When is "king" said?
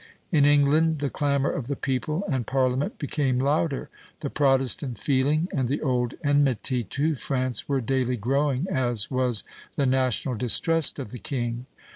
11.19-11.67